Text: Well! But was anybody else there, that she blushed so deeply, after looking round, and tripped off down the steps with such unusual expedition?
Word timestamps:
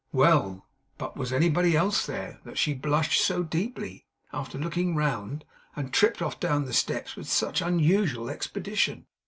Well! 0.11 0.65
But 0.97 1.15
was 1.15 1.31
anybody 1.31 1.77
else 1.77 2.07
there, 2.07 2.39
that 2.43 2.57
she 2.57 2.73
blushed 2.73 3.21
so 3.21 3.43
deeply, 3.43 4.07
after 4.33 4.57
looking 4.57 4.95
round, 4.95 5.45
and 5.75 5.93
tripped 5.93 6.23
off 6.23 6.39
down 6.39 6.65
the 6.65 6.73
steps 6.73 7.15
with 7.15 7.27
such 7.29 7.61
unusual 7.61 8.27
expedition? 8.27 9.05